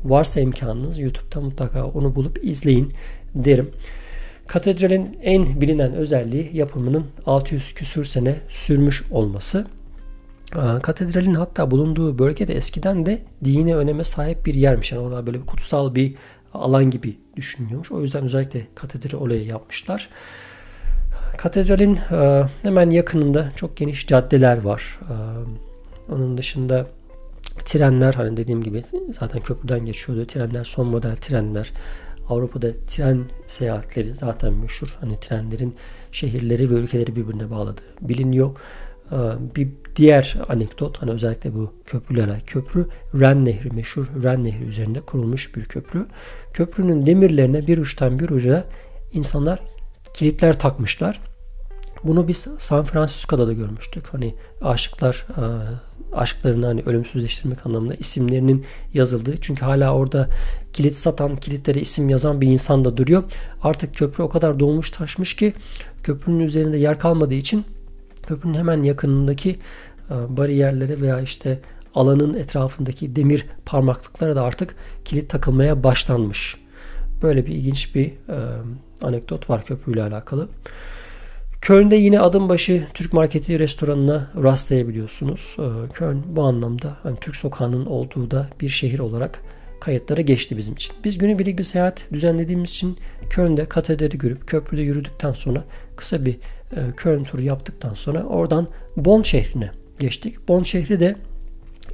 Varsa 0.03 0.39
imkanınız 0.39 0.99
YouTube'da 0.99 1.41
mutlaka 1.41 1.85
onu 1.85 2.15
bulup 2.15 2.45
izleyin 2.45 2.93
derim. 3.35 3.71
Katedralin 4.47 5.19
en 5.23 5.61
bilinen 5.61 5.93
özelliği 5.93 6.49
yapımının 6.53 7.05
600 7.25 7.73
küsür 7.73 8.05
sene 8.05 8.35
sürmüş 8.49 9.03
olması. 9.11 9.67
Ee, 10.55 10.81
katedralin 10.81 11.33
hatta 11.33 11.71
bulunduğu 11.71 12.19
bölgede 12.19 12.55
eskiden 12.55 13.05
de 13.05 13.19
dini 13.45 13.75
öneme 13.75 14.03
sahip 14.03 14.45
bir 14.45 14.53
yermiş. 14.53 14.91
Yani 14.91 15.01
orada 15.01 15.27
böyle 15.27 15.41
bir 15.41 15.45
kutsal 15.45 15.95
bir 15.95 16.15
alan 16.53 16.89
gibi 16.89 17.17
düşünülüyormuş. 17.35 17.91
O 17.91 18.01
yüzden 18.01 18.23
özellikle 18.23 18.67
katedrali 18.75 19.15
oraya 19.15 19.43
yapmışlar. 19.43 20.09
Katedralin 21.37 21.95
e, 21.95 22.43
hemen 22.61 22.89
yakınında 22.89 23.51
çok 23.55 23.77
geniş 23.77 24.07
caddeler 24.07 24.57
var. 24.61 24.99
E, 25.09 25.15
onun 26.11 26.37
dışında 26.37 26.87
trenler 27.65 28.13
hani 28.13 28.37
dediğim 28.37 28.63
gibi 28.63 28.83
zaten 29.19 29.41
köprüden 29.41 29.85
geçiyordu. 29.85 30.25
Trenler 30.25 30.63
son 30.63 30.87
model 30.87 31.15
trenler. 31.15 31.71
Avrupa'da 32.29 32.71
tren 32.71 33.23
seyahatleri 33.47 34.13
zaten 34.13 34.53
meşhur. 34.53 34.97
Hani 34.99 35.19
trenlerin 35.19 35.75
şehirleri 36.11 36.69
ve 36.69 36.73
ülkeleri 36.73 37.15
birbirine 37.15 37.51
bağladı. 37.51 37.81
Biliniyor. 38.01 38.55
Ee, 39.11 39.15
bir 39.55 39.69
diğer 39.95 40.37
anekdot 40.49 41.01
hani 41.01 41.11
özellikle 41.11 41.53
bu 41.53 41.73
köprülerle 41.85 42.41
köprü 42.47 42.87
Ren 43.19 43.45
Nehri 43.45 43.69
meşhur 43.69 44.05
Ren 44.23 44.43
Nehri 44.43 44.63
üzerinde 44.63 45.01
kurulmuş 45.01 45.55
bir 45.55 45.65
köprü. 45.65 46.05
Köprünün 46.53 47.05
demirlerine 47.05 47.67
bir 47.67 47.77
uçtan 47.77 48.19
bir 48.19 48.29
uca 48.29 48.65
insanlar 49.13 49.59
kilitler 50.13 50.59
takmışlar. 50.59 51.21
Bunu 52.03 52.27
biz 52.27 52.47
San 52.57 52.85
Francisco'da 52.85 53.47
da 53.47 53.53
görmüştük. 53.53 54.05
Hani 54.13 54.35
aşıklar 54.61 55.27
e, 55.37 55.43
aşklarını 56.15 56.65
hani 56.65 56.81
ölümsüzleştirmek 56.85 57.65
anlamında 57.65 57.95
isimlerinin 57.95 58.65
yazıldığı. 58.93 59.37
Çünkü 59.37 59.65
hala 59.65 59.93
orada 59.93 60.29
kilit 60.73 60.95
satan, 60.95 61.35
kilitlere 61.35 61.79
isim 61.79 62.09
yazan 62.09 62.41
bir 62.41 62.47
insan 62.47 62.85
da 62.85 62.97
duruyor. 62.97 63.23
Artık 63.63 63.95
köprü 63.95 64.23
o 64.23 64.29
kadar 64.29 64.59
dolmuş 64.59 64.91
taşmış 64.91 65.35
ki 65.35 65.53
köprünün 66.03 66.39
üzerinde 66.39 66.77
yer 66.77 66.99
kalmadığı 66.99 67.33
için 67.33 67.65
köprünün 68.27 68.53
hemen 68.53 68.83
yakınındaki 68.83 69.49
e, 70.09 70.37
bariyerlere 70.37 71.01
veya 71.01 71.21
işte 71.21 71.59
alanın 71.95 72.33
etrafındaki 72.33 73.15
demir 73.15 73.45
parmaklıklara 73.65 74.35
da 74.35 74.43
artık 74.43 74.75
kilit 75.05 75.29
takılmaya 75.29 75.83
başlanmış. 75.83 76.57
Böyle 77.21 77.45
bir 77.45 77.51
ilginç 77.51 77.95
bir 77.95 78.05
e, 78.05 78.37
anekdot 79.01 79.49
var 79.49 79.65
köprüyle 79.65 80.03
alakalı. 80.03 80.49
Köln'de 81.63 81.95
yine 81.95 82.19
adım 82.19 82.49
başı 82.49 82.87
Türk 82.93 83.13
marketi 83.13 83.59
restoranına 83.59 84.31
rastlayabiliyorsunuz. 84.43 85.57
Ee, 85.59 85.93
Köln 85.93 86.23
bu 86.27 86.43
anlamda 86.43 86.97
hani 87.03 87.17
Türk 87.21 87.35
sokağının 87.35 87.85
olduğu 87.85 88.31
da 88.31 88.49
bir 88.61 88.69
şehir 88.69 88.99
olarak 88.99 89.39
kayıtlara 89.81 90.21
geçti 90.21 90.57
bizim 90.57 90.73
için. 90.73 90.95
Biz 91.03 91.17
günübirlik 91.17 91.59
bir 91.59 91.63
seyahat 91.63 92.05
düzenlediğimiz 92.13 92.69
için 92.69 92.97
Köln'de 93.29 93.65
katedrali 93.65 94.17
görüp 94.17 94.47
köprüde 94.47 94.81
yürüdükten 94.81 95.31
sonra 95.31 95.63
kısa 95.95 96.25
bir 96.25 96.33
e, 96.33 96.37
Köln 96.97 97.23
turu 97.23 97.41
yaptıktan 97.41 97.93
sonra 97.93 98.23
oradan 98.23 98.67
Bonn 98.97 99.21
şehrine 99.21 99.71
geçtik. 99.99 100.47
Bonn 100.47 100.63
şehri 100.63 100.99
de 100.99 101.15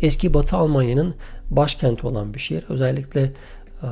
eski 0.01 0.33
Batı 0.33 0.57
Almanya'nın 0.57 1.15
başkenti 1.49 2.07
olan 2.07 2.33
bir 2.33 2.39
şehir. 2.39 2.65
Özellikle 2.69 3.21
e, 3.21 3.87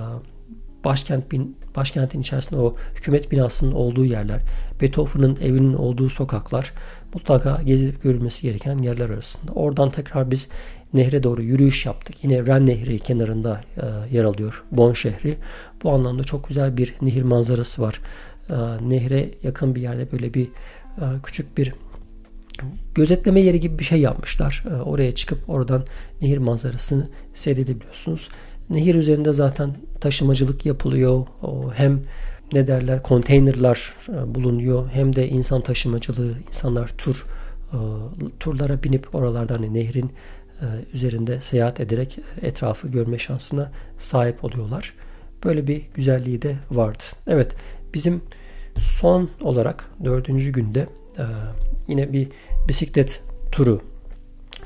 başkent 0.86 1.32
bin, 1.32 1.58
başkentin 1.76 2.22
içerisinde 2.22 2.60
o 2.62 2.76
hükümet 2.96 3.32
binasının 3.32 3.72
olduğu 3.72 4.06
yerler, 4.06 4.42
Beethoven'ın 4.82 5.38
evinin 5.42 5.74
olduğu 5.74 6.10
sokaklar 6.10 6.74
mutlaka 7.14 7.62
gezilip 7.62 8.04
görülmesi 8.04 8.42
gereken 8.42 8.78
yerler 8.78 9.10
arasında. 9.10 9.52
Oradan 9.52 9.90
tekrar 9.90 10.32
biz 10.32 10.48
nehre 10.94 11.24
doğru 11.24 11.42
yürüyüş 11.42 11.86
yaptık. 11.86 12.24
Yine 12.24 12.46
Ren 12.46 12.66
Nehri 12.66 13.00
kenarında 13.00 13.62
e, 13.78 14.16
yer 14.16 14.24
alıyor 14.24 14.64
Bonn 14.72 14.94
şehri. 14.94 15.38
Bu 15.84 15.92
anlamda 15.92 16.24
çok 16.24 16.48
güzel 16.48 16.78
bir 16.78 16.96
nehir 17.02 17.24
manzarası 17.24 17.82
var. 17.82 18.02
E, 18.50 18.56
nehre 18.90 19.30
yakın 19.44 19.76
bir 19.76 19.82
yerde 19.82 20.12
böyle 20.12 20.34
bir 20.34 20.46
e, 20.46 20.50
küçük 21.24 21.58
bir 21.58 21.74
gözetleme 22.96 23.40
yeri 23.40 23.60
gibi 23.60 23.80
bir 23.80 23.84
şey 23.84 24.00
yapmışlar. 24.02 24.64
E, 24.72 24.74
oraya 24.74 25.16
çıkıp 25.16 25.50
oradan 25.50 25.84
nehir 26.22 26.38
manzarasını 26.38 27.10
seyredebiliyorsunuz. 27.34 28.30
Nehir 28.70 28.96
üzerinde 28.96 29.34
zaten 29.34 29.76
taşımacılık 30.02 30.66
yapılıyor. 30.66 31.28
Hem 31.74 32.02
ne 32.54 32.68
derler 32.68 33.04
konteynerlar 33.04 33.94
e, 34.10 34.36
bulunuyor 34.36 34.90
hem 34.94 35.16
de 35.16 35.30
insan 35.30 35.62
taşımacılığı 35.62 36.34
insanlar 36.48 36.88
tur 36.88 37.26
e, 37.74 37.78
turlara 38.40 38.84
binip 38.84 39.16
oralardan 39.16 39.56
hani 39.56 39.74
nehrin 39.74 40.12
e, 40.62 40.66
üzerinde 40.94 41.42
seyahat 41.42 41.80
ederek 41.80 42.20
etrafı 42.42 42.88
görme 42.88 43.18
şansına 43.18 43.72
sahip 44.00 44.44
oluyorlar. 44.44 44.94
Böyle 45.44 45.68
bir 45.68 45.82
güzelliği 45.96 46.42
de 46.42 46.56
vardı. 46.72 47.04
Evet 47.28 47.56
bizim 47.94 48.22
son 48.80 49.30
olarak 49.42 49.90
dördüncü 50.04 50.52
günde 50.52 50.88
yine 51.88 52.14
bir 52.14 52.28
bisiklet 52.68 53.22
turu 53.52 53.82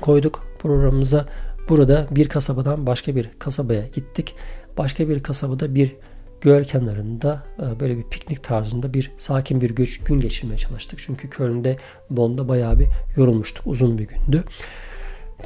koyduk 0.00 0.46
programımıza. 0.58 1.26
Burada 1.68 2.06
bir 2.10 2.28
kasabadan 2.28 2.86
başka 2.86 3.16
bir 3.16 3.30
kasabaya 3.38 3.86
gittik. 3.86 4.34
Başka 4.78 5.08
bir 5.08 5.22
kasabada 5.22 5.74
bir 5.74 5.96
göl 6.40 6.64
kenarında 6.64 7.42
e, 7.58 7.80
böyle 7.80 7.98
bir 7.98 8.02
piknik 8.02 8.44
tarzında 8.44 8.94
bir 8.94 9.10
sakin 9.18 9.60
bir 9.60 9.70
göç, 9.70 10.04
gün 10.04 10.20
geçirmeye 10.20 10.56
çalıştık. 10.56 10.98
Çünkü 10.98 11.30
Köln'de, 11.30 11.76
Bonn'da 12.10 12.48
bayağı 12.48 12.78
bir 12.78 12.88
yorulmuştuk. 13.16 13.66
Uzun 13.66 13.98
bir 13.98 14.08
gündü. 14.08 14.44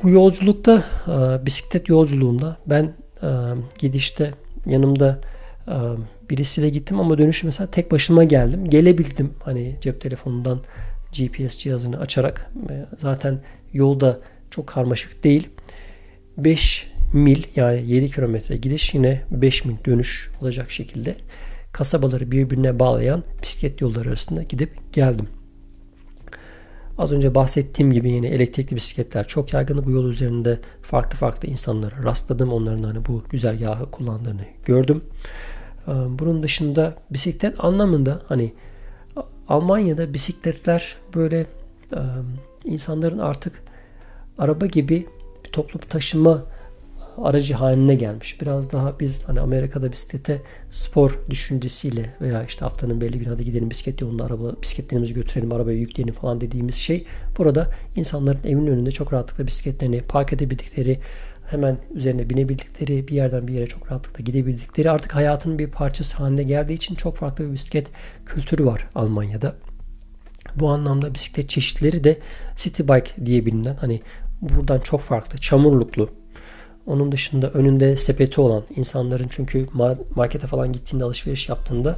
Bu 0.02 0.10
yolculukta 0.10 0.84
e, 1.08 1.46
bisiklet 1.46 1.88
yolculuğunda 1.88 2.56
ben 2.66 2.94
e, 3.22 3.28
gidişte 3.78 4.34
yanımda 4.66 5.20
birisiyle 6.30 6.68
gittim 6.68 7.00
ama 7.00 7.18
dönüş 7.18 7.44
mesela 7.44 7.70
tek 7.70 7.92
başıma 7.92 8.24
geldim. 8.24 8.70
Gelebildim 8.70 9.32
hani 9.44 9.76
cep 9.80 10.00
telefonundan 10.00 10.60
GPS 11.12 11.58
cihazını 11.58 12.00
açarak 12.00 12.50
zaten 12.98 13.40
yolda 13.72 14.20
çok 14.50 14.66
karmaşık 14.66 15.24
değil. 15.24 15.48
5 16.36 16.92
mil 17.12 17.42
yani 17.56 17.90
7 17.90 18.08
kilometre 18.08 18.56
gidiş 18.56 18.94
yine 18.94 19.22
5 19.30 19.64
mil 19.64 19.74
dönüş 19.86 20.30
olacak 20.40 20.70
şekilde 20.70 21.16
kasabaları 21.72 22.30
birbirine 22.30 22.78
bağlayan 22.78 23.22
bisiklet 23.42 23.80
yolları 23.80 24.08
arasında 24.08 24.42
gidip 24.42 24.70
geldim. 24.92 25.28
Az 26.98 27.12
önce 27.12 27.34
bahsettiğim 27.34 27.92
gibi 27.92 28.12
yine 28.12 28.28
elektrikli 28.28 28.76
bisikletler 28.76 29.26
çok 29.26 29.52
yaygın. 29.52 29.84
Bu 29.86 29.90
yol 29.90 30.04
üzerinde 30.04 30.58
farklı 30.82 31.18
farklı 31.18 31.48
insanlara 31.48 32.02
rastladım. 32.02 32.52
Onların 32.52 32.82
hani 32.82 33.06
bu 33.06 33.24
güzel 33.30 33.60
yağı 33.60 33.90
kullandığını 33.90 34.44
gördüm. 34.64 35.04
Ee, 35.88 35.92
bunun 35.92 36.42
dışında 36.42 36.96
bisiklet 37.10 37.64
anlamında 37.64 38.22
hani 38.28 38.52
Almanya'da 39.48 40.14
bisikletler 40.14 40.96
böyle 41.14 41.46
insanların 42.64 43.18
artık 43.18 43.62
araba 44.38 44.66
gibi 44.66 45.06
bir 45.44 45.50
toplu 45.50 45.78
taşıma 45.78 46.42
aracı 47.18 47.54
haline 47.54 47.94
gelmiş. 47.94 48.40
Biraz 48.40 48.72
daha 48.72 49.00
biz 49.00 49.28
hani 49.28 49.40
Amerika'da 49.40 49.92
bisiklete 49.92 50.42
spor 50.70 51.20
düşüncesiyle 51.30 52.14
veya 52.20 52.44
işte 52.44 52.60
haftanın 52.60 53.00
belli 53.00 53.18
günü 53.18 53.28
hadi 53.28 53.44
gidelim 53.44 53.70
bisiklet 53.70 54.00
yolunda 54.00 54.24
araba 54.24 54.62
bisikletlerimizi 54.62 55.14
götürelim 55.14 55.52
arabaya 55.52 55.78
yükleyelim 55.78 56.14
falan 56.14 56.40
dediğimiz 56.40 56.74
şey 56.74 57.06
burada 57.38 57.70
insanların 57.96 58.40
evinin 58.44 58.66
önünde 58.66 58.90
çok 58.90 59.12
rahatlıkla 59.12 59.46
bisikletlerini 59.46 60.00
park 60.00 60.32
edebildikleri 60.32 60.98
hemen 61.50 61.78
üzerine 61.94 62.30
binebildikleri 62.30 63.08
bir 63.08 63.14
yerden 63.14 63.48
bir 63.48 63.54
yere 63.54 63.66
çok 63.66 63.90
rahatlıkla 63.90 64.24
gidebildikleri 64.24 64.90
artık 64.90 65.14
hayatının 65.14 65.58
bir 65.58 65.70
parçası 65.70 66.16
haline 66.16 66.42
geldiği 66.42 66.72
için 66.72 66.94
çok 66.94 67.16
farklı 67.16 67.48
bir 67.48 67.52
bisiklet 67.52 67.88
kültürü 68.26 68.66
var 68.66 68.88
Almanya'da. 68.94 69.54
Bu 70.54 70.68
anlamda 70.68 71.14
bisiklet 71.14 71.48
çeşitleri 71.48 72.04
de 72.04 72.18
city 72.56 72.82
bike 72.82 73.26
diye 73.26 73.46
bilinen 73.46 73.76
hani 73.76 74.02
buradan 74.42 74.80
çok 74.80 75.00
farklı 75.00 75.38
çamurluklu 75.38 76.08
onun 76.86 77.12
dışında 77.12 77.50
önünde 77.50 77.96
sepeti 77.96 78.40
olan 78.40 78.62
insanların 78.76 79.26
çünkü 79.30 79.66
markete 80.14 80.46
falan 80.46 80.72
gittiğinde 80.72 81.04
alışveriş 81.04 81.48
yaptığında 81.48 81.96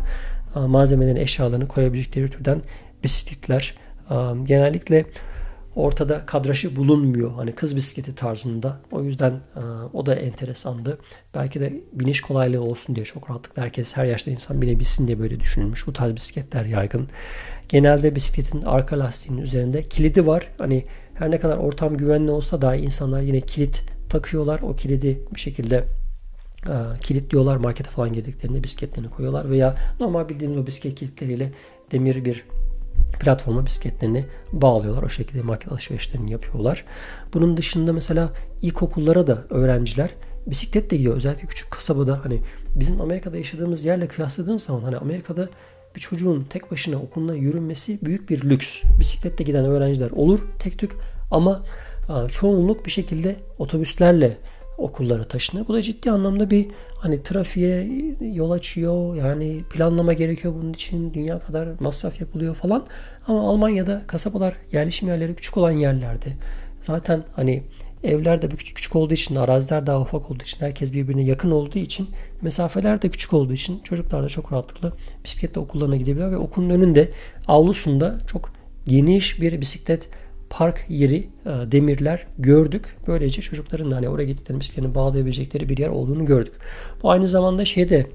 malzemelerin 0.54 1.16
eşyalarını 1.16 1.68
koyabilecekleri 1.68 2.30
türden 2.30 2.62
bisikletler 3.04 3.74
genellikle 4.44 5.04
ortada 5.78 6.26
kadraşı 6.26 6.76
bulunmuyor. 6.76 7.30
Hani 7.30 7.52
kız 7.52 7.76
bisikleti 7.76 8.14
tarzında. 8.14 8.80
O 8.92 9.02
yüzden 9.02 9.40
o 9.92 10.06
da 10.06 10.14
enteresandı. 10.14 10.98
Belki 11.34 11.60
de 11.60 11.80
biniş 11.92 12.20
kolaylığı 12.20 12.62
olsun 12.62 12.96
diye 12.96 13.04
çok 13.04 13.30
rahatlıkla 13.30 13.62
herkes 13.62 13.96
her 13.96 14.04
yaşta 14.04 14.30
insan 14.30 14.62
binebilsin 14.62 15.06
diye 15.06 15.18
böyle 15.18 15.40
düşünülmüş. 15.40 15.86
Bu 15.86 15.92
tarz 15.92 16.14
bisikletler 16.14 16.64
yaygın. 16.64 17.08
Genelde 17.68 18.16
bisikletin 18.16 18.62
arka 18.62 18.98
lastiğinin 18.98 19.42
üzerinde 19.42 19.82
kilidi 19.82 20.26
var. 20.26 20.48
Hani 20.58 20.84
her 21.14 21.30
ne 21.30 21.38
kadar 21.38 21.56
ortam 21.56 21.96
güvenli 21.96 22.30
olsa 22.30 22.62
da 22.62 22.74
insanlar 22.74 23.20
yine 23.20 23.40
kilit 23.40 23.82
takıyorlar. 24.08 24.60
O 24.60 24.76
kilidi 24.76 25.20
bir 25.34 25.40
şekilde 25.40 25.84
e, 26.66 26.74
kilitliyorlar. 27.02 27.56
Markete 27.56 27.90
falan 27.90 28.12
girdiklerinde 28.12 28.64
bisikletlerini 28.64 29.10
koyuyorlar 29.10 29.50
veya 29.50 29.76
normal 30.00 30.28
bildiğimiz 30.28 30.58
o 30.58 30.66
bisiklet 30.66 30.94
kilitleriyle 30.94 31.52
demir 31.92 32.24
bir 32.24 32.44
platforma 33.20 33.66
bisikletlerini 33.66 34.24
bağlıyorlar. 34.52 35.02
O 35.02 35.08
şekilde 35.08 35.42
market 35.42 35.72
alışverişlerini 35.72 36.32
yapıyorlar. 36.32 36.84
Bunun 37.34 37.56
dışında 37.56 37.92
mesela 37.92 38.32
ilkokullara 38.62 39.26
da 39.26 39.44
öğrenciler 39.50 40.10
bisikletle 40.46 40.96
gidiyor. 40.96 41.16
Özellikle 41.16 41.46
küçük 41.46 41.70
kasabada 41.70 42.24
hani 42.24 42.40
bizim 42.74 43.00
Amerika'da 43.00 43.36
yaşadığımız 43.36 43.84
yerle 43.84 44.08
kıyasladığım 44.08 44.60
zaman 44.60 44.80
hani 44.80 44.96
Amerika'da 44.96 45.48
bir 45.96 46.00
çocuğun 46.00 46.44
tek 46.50 46.70
başına 46.70 46.96
okuluna 46.96 47.34
yürünmesi 47.34 47.98
büyük 48.02 48.30
bir 48.30 48.50
lüks. 48.50 48.82
Bisikletle 49.00 49.44
giden 49.44 49.64
öğrenciler 49.64 50.10
olur 50.10 50.40
tek 50.58 50.78
tük 50.78 50.92
ama 51.30 51.64
çoğunluk 52.28 52.86
bir 52.86 52.90
şekilde 52.90 53.36
otobüslerle 53.58 54.36
okullara 54.78 55.24
taşınıyor. 55.24 55.68
Bu 55.68 55.74
da 55.74 55.82
ciddi 55.82 56.10
anlamda 56.10 56.50
bir 56.50 56.66
hani 56.98 57.22
trafiğe 57.22 57.88
yol 58.20 58.50
açıyor. 58.50 59.14
Yani 59.14 59.60
planlama 59.70 60.12
gerekiyor 60.12 60.54
bunun 60.62 60.72
için. 60.72 61.14
Dünya 61.14 61.38
kadar 61.38 61.68
masraf 61.80 62.20
yapılıyor 62.20 62.54
falan. 62.54 62.86
Ama 63.26 63.48
Almanya'da 63.48 64.02
kasabalar 64.06 64.54
yerleşim 64.72 65.08
yerleri 65.08 65.34
küçük 65.34 65.56
olan 65.56 65.70
yerlerde. 65.70 66.32
Zaten 66.82 67.24
hani 67.32 67.62
evler 68.04 68.42
de 68.42 68.48
küçük 68.48 68.76
küçük 68.76 68.96
olduğu 68.96 69.14
için, 69.14 69.36
araziler 69.36 69.86
daha 69.86 70.00
ufak 70.00 70.30
olduğu 70.30 70.42
için, 70.42 70.60
herkes 70.60 70.92
birbirine 70.92 71.22
yakın 71.22 71.50
olduğu 71.50 71.78
için, 71.78 72.08
mesafeler 72.42 73.02
de 73.02 73.08
küçük 73.08 73.32
olduğu 73.32 73.52
için 73.52 73.78
çocuklar 73.78 74.22
da 74.22 74.28
çok 74.28 74.52
rahatlıkla 74.52 74.92
bisikletle 75.24 75.60
okullarına 75.60 75.96
gidebiliyor 75.96 76.30
ve 76.30 76.36
okulun 76.36 76.70
önünde 76.70 77.12
avlusunda 77.48 78.18
çok 78.26 78.52
geniş 78.86 79.40
bir 79.40 79.60
bisiklet 79.60 80.08
park 80.50 80.84
yeri, 80.88 81.16
e, 81.16 81.72
demirler 81.72 82.26
gördük. 82.38 82.96
Böylece 83.06 83.42
çocukların 83.42 83.90
da 83.90 83.96
hani 83.96 84.08
oraya 84.08 84.24
gittiklerini 84.24 84.60
bisikletini 84.60 84.94
bağlayabilecekleri 84.94 85.68
bir 85.68 85.78
yer 85.78 85.88
olduğunu 85.88 86.24
gördük. 86.24 86.52
Bu 87.02 87.10
aynı 87.10 87.28
zamanda 87.28 87.64
şeyde 87.64 88.06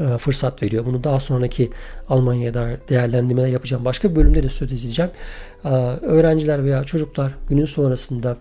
e, 0.00 0.18
fırsat 0.18 0.62
veriyor. 0.62 0.86
Bunu 0.86 1.04
daha 1.04 1.20
sonraki 1.20 1.70
Almanya'da 2.08 2.68
değerlendirmeler 2.88 3.48
yapacağım. 3.48 3.84
Başka 3.84 4.10
bir 4.10 4.16
bölümde 4.16 4.42
de 4.42 4.48
söz 4.48 4.72
edeceğim. 4.72 5.10
E, 5.64 5.68
öğrenciler 6.02 6.64
veya 6.64 6.84
çocuklar 6.84 7.34
günün 7.48 7.64
sonrasında 7.64 8.36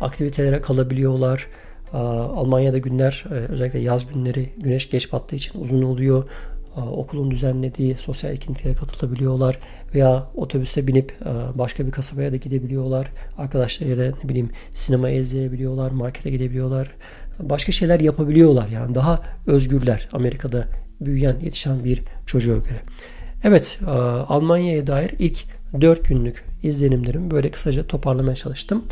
aktivitelere 0.00 0.60
kalabiliyorlar. 0.60 1.46
Almanya'da 1.92 2.78
günler 2.78 3.24
özellikle 3.48 3.78
yaz 3.78 4.12
günleri 4.12 4.52
güneş 4.58 4.90
geç 4.90 5.12
battığı 5.12 5.36
için 5.36 5.60
uzun 5.60 5.82
oluyor 5.82 6.24
okulun 6.76 7.30
düzenlediği 7.30 7.94
sosyal 7.94 8.32
etkinliklere 8.32 8.74
katılabiliyorlar 8.74 9.58
veya 9.94 10.26
otobüse 10.34 10.86
binip 10.86 11.18
başka 11.54 11.86
bir 11.86 11.90
kasabaya 11.90 12.32
da 12.32 12.36
gidebiliyorlar. 12.36 13.10
Arkadaşlarıyla 13.38 14.12
ne 14.24 14.28
bileyim 14.28 14.50
sinema 14.72 15.10
izleyebiliyorlar, 15.10 15.90
markete 15.90 16.30
gidebiliyorlar. 16.30 16.90
Başka 17.40 17.72
şeyler 17.72 18.00
yapabiliyorlar 18.00 18.68
yani 18.68 18.94
daha 18.94 19.22
özgürler 19.46 20.08
Amerika'da 20.12 20.64
büyüyen, 21.00 21.36
yetişen 21.42 21.84
bir 21.84 22.02
çocuğa 22.26 22.56
göre. 22.56 22.80
Evet, 23.44 23.78
Almanya'ya 24.28 24.86
dair 24.86 25.10
ilk 25.18 25.44
4 25.80 26.08
günlük 26.08 26.44
izlenimlerimi 26.62 27.30
böyle 27.30 27.50
kısaca 27.50 27.86
toparlamaya 27.86 28.36
çalıştım. 28.36 28.84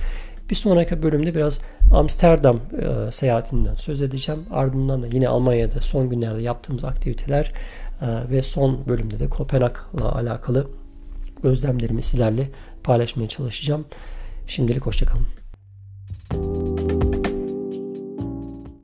Bir 0.53 0.57
sonraki 0.57 1.03
bölümde 1.03 1.35
biraz 1.35 1.59
Amsterdam 1.93 2.57
e, 2.57 3.13
seyahatinden 3.13 3.75
söz 3.75 4.03
edeceğim. 4.03 4.41
Ardından 4.51 5.03
da 5.03 5.07
yine 5.07 5.29
Almanya'da 5.29 5.81
son 5.81 6.09
günlerde 6.09 6.43
yaptığımız 6.43 6.85
aktiviteler 6.85 7.53
e, 8.03 8.31
ve 8.31 8.43
son 8.43 8.87
bölümde 8.87 9.19
de 9.19 9.29
Kopenhag'la 9.29 10.15
alakalı 10.15 10.67
gözlemlerimi 11.43 12.03
sizlerle 12.03 12.49
paylaşmaya 12.85 13.29
çalışacağım. 13.29 13.85
Şimdilik 14.47 14.87
hoşçakalın. 14.87 15.27